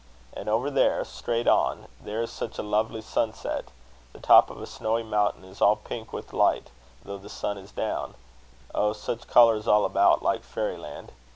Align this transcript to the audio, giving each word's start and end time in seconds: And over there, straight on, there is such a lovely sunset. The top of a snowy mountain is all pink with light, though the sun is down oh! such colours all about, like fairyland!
And 0.33 0.49
over 0.49 0.71
there, 0.71 1.05
straight 1.05 1.47
on, 1.47 1.85
there 2.01 2.23
is 2.23 2.31
such 2.31 2.57
a 2.57 2.63
lovely 2.63 3.01
sunset. 3.01 3.65
The 4.13 4.19
top 4.19 4.49
of 4.49 4.59
a 4.59 4.65
snowy 4.65 5.03
mountain 5.03 5.45
is 5.45 5.61
all 5.61 5.75
pink 5.75 6.11
with 6.11 6.33
light, 6.33 6.71
though 7.05 7.19
the 7.19 7.29
sun 7.29 7.59
is 7.59 7.71
down 7.71 8.15
oh! 8.73 8.93
such 8.93 9.27
colours 9.27 9.67
all 9.67 9.85
about, 9.85 10.23
like 10.23 10.41
fairyland! 10.41 11.11